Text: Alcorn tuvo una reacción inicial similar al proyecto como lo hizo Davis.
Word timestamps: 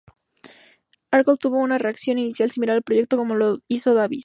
Alcorn 1.11 1.37
tuvo 1.37 1.59
una 1.59 1.77
reacción 1.77 2.17
inicial 2.17 2.49
similar 2.49 2.77
al 2.77 2.81
proyecto 2.81 3.17
como 3.17 3.35
lo 3.35 3.59
hizo 3.67 3.93
Davis. 3.93 4.19